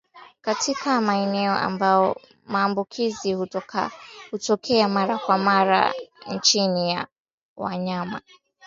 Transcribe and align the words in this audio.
Katika 0.41 1.01
maeneo 1.01 1.51
ambayo 1.53 2.21
maambukizi 2.47 3.33
hutokea 4.31 4.87
mara 4.89 5.17
kwa 5.17 5.37
mara 5.37 5.93
chini 6.41 6.89
ya 6.91 6.95
ya 6.97 7.07
wanyama 7.57 8.21